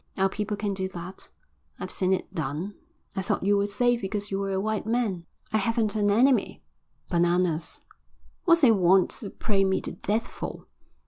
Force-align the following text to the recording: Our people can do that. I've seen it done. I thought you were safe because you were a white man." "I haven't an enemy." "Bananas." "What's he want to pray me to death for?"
Our 0.17 0.29
people 0.29 0.57
can 0.57 0.73
do 0.73 0.87
that. 0.89 1.29
I've 1.79 1.91
seen 1.91 2.11
it 2.11 2.33
done. 2.33 2.73
I 3.15 3.21
thought 3.21 3.43
you 3.43 3.55
were 3.55 3.67
safe 3.67 4.01
because 4.01 4.31
you 4.31 4.39
were 4.39 4.49
a 4.51 4.59
white 4.59 4.87
man." 4.87 5.27
"I 5.53 5.57
haven't 5.57 5.95
an 5.95 6.09
enemy." 6.09 6.63
"Bananas." 7.07 7.81
"What's 8.45 8.61
he 8.61 8.71
want 8.71 9.11
to 9.11 9.29
pray 9.29 9.63
me 9.63 9.79
to 9.81 9.91
death 9.91 10.27
for?" 10.27 10.65